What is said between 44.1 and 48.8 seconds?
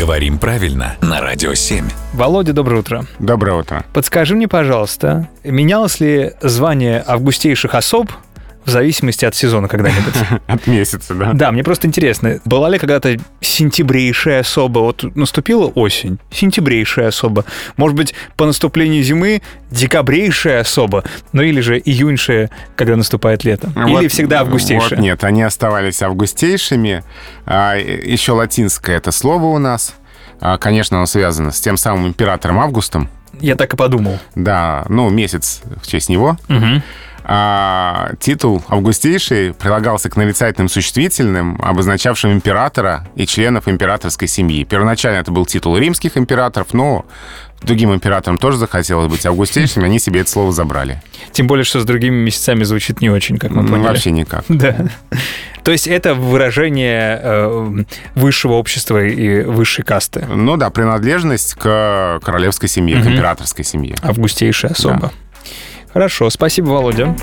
семьи. Первоначально это был титул римских императоров, но другим императорам тоже